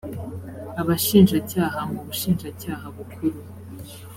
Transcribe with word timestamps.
abashinjacyaha 0.81 1.79
mu 1.91 1.99
bushinjacyaha 2.07 2.85
bukuru 2.95 3.37